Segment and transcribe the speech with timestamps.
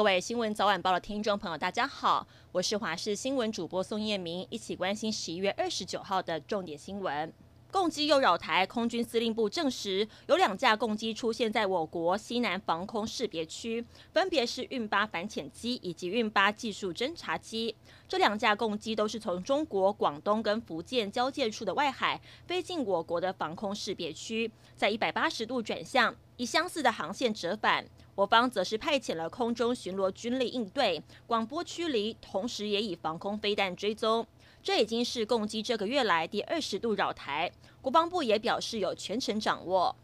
[0.00, 7.30] 各位新闻早晚报的听众朋友，大家好，我是华视新闻主播宋燕明，一起关心十一月二十九号的重点新闻。
[7.72, 17.74] 共机又扰台，空军司令部证实有两架共机出现在我国西南防空识别区，分别是运八反潜机以及运八技术侦察机。
[18.08, 27.86] 这两架共机都是从中国广东跟福建交界处的外海飞进我国的防空识别区，在一百八十度转向，以相似的航线折返。
[28.16, 34.26] 我方则是派遣了空中巡逻军力应对，广播驱离，同时也以防空飞弹追踪。
[34.62, 39.96] 这已经是共机这个月来第二十度扰台，国防部也表示有全程掌握。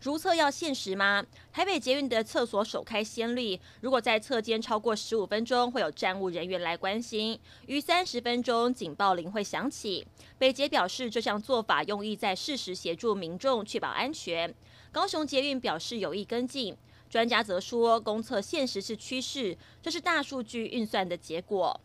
[0.00, 1.24] 如厕要限时吗？
[1.52, 10.06] 台北捷运的厕所首开先例，如果在厕间超过十五分钟，会有站务人员来关心；逾三十分钟，警报铃会响起。
[10.36, 14.54] 北捷表示，这项做法用意在适时协助民众确保安全。
[14.92, 16.76] 高雄捷运表示有意跟进，
[17.08, 21.80] 专家则说，公厕限时是趋势，这是大数据运算的结果。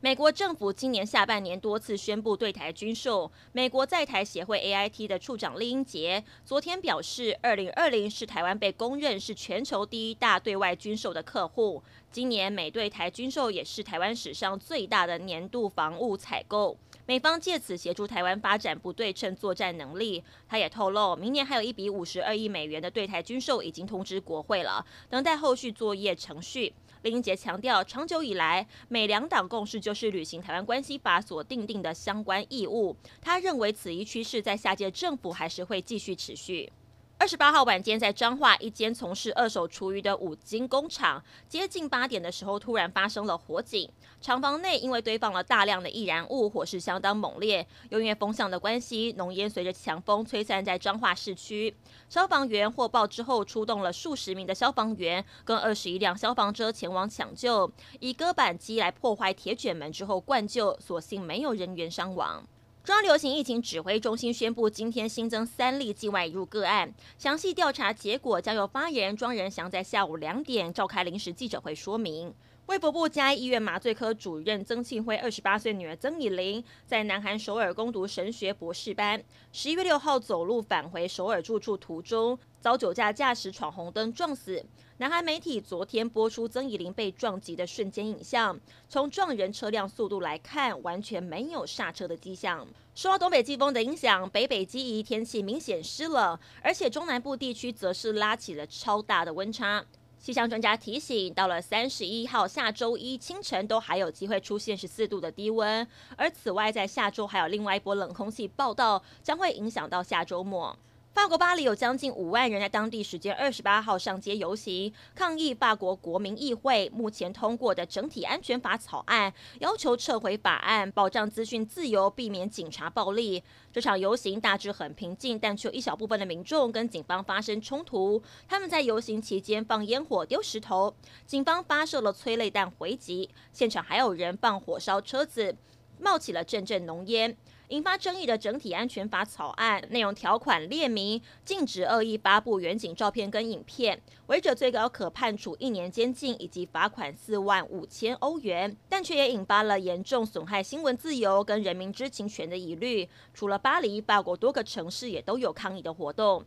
[0.00, 3.30] 美国政府今年下半年多次宣布对台军售。
[3.52, 11.82] 美国在台协会 AIT 的处长李英杰昨天表示，二零二零是台湾被公认是全球第一大对外军售的客户。
[12.12, 16.76] 今年美对台军售也是台湾史上最大的年度防务采购。
[17.06, 20.22] 美方借此协助台湾发展不对称作战能力。
[20.48, 26.74] 他也透露，明年还有一笔五十二亿美元的对台军售已经通知国会了，等待后续作业程序。
[27.02, 32.96] 林英杰强调，长久以来，美两党共识就是履行《台湾关系法》所订定的相关义务。
[33.20, 36.72] 他认为，此一趋势在下届政府还是会继续持续。
[37.18, 43.90] 二十八号晚间，在彰化一间从事二手厨余的五金工厂，接近八点的时候，突然发生了火警。
[44.20, 47.66] 厂房内因为堆放了大量的易燃物，火势相当猛烈。
[47.88, 51.74] 由于风向的关系，浓烟随着强风吹散在彰化市区。
[52.10, 62.46] 消防员获报之后，出动了数十名的消防员跟二十一辆消防车前往抢救，以割板机来破坏铁卷门之后灌救，所幸没有人员伤亡。
[62.86, 72.32] 中央流行疫情指挥中心宣布，今天新增三例境外入个案，详细调查结果将由发言人庄仁祥在下午两点召开临时记者会说明。
[72.66, 79.22] 卫福部嘉义医院麻醉科主任曾庆辉二十八岁女儿曾以玲，在南韩首尔攻读神学博士班。
[79.52, 84.60] 十一月六号走路返回首尔住处途中，遭酒驾驾驶闯红灯撞死。
[84.96, 92.66] 南韩媒体昨天播出曾以玲被撞击的瞬间影像，从撞人车辆速度来看，完全没有刹车的迹象。
[92.96, 99.84] 受到东北季风的影响，北北基宜天气明显湿冷，而且中南部地区则是拉起了超大的温差。
[100.26, 105.86] 气象专家提醒，到了三十一号下周一清晨，都还有机会出现十四度的低温。
[106.16, 110.76] 而此外，在下周还有另外一波冷空气报道，将会影响到下周末。
[111.16, 123.42] 法国巴黎有将近五万人在当地时间二十八号上街游行，抗议法国国民议会目前通过的整体安全法草案，要求撤回法案，保障资讯自由，避免警察暴力。
[123.72, 128.22] 这场游行大致很平静，但却有一小部分的民众跟警方发生冲突。
[128.46, 130.94] 他们在游行期间放烟火、丢石头，
[131.24, 135.56] 警方发射了催泪弹回击，现场还有人放火烧车子，
[135.98, 137.34] 冒起了阵阵浓烟。
[137.68, 153.08] 引发争议的整体安全法草案内容条款列明，禁止恶意发布远景照片跟影片，违者最高可判处一年监禁以及罚款四万五千欧元，但却也引发了严重损害新闻自由跟人民知情权的疑虑。
[153.34, 156.44] 除了巴黎，法国多个城市也都有抗议的活动。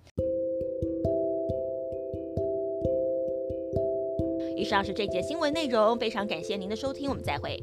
[4.55, 7.61] 以上是这节新闻内容，非常感谢您的收听，我们再会。